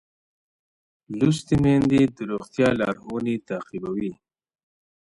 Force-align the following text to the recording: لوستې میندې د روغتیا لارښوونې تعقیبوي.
لوستې 1.17 1.55
میندې 1.63 2.01
د 2.15 2.17
روغتیا 2.31 2.67
لارښوونې 2.79 3.35
تعقیبوي. 3.49 4.11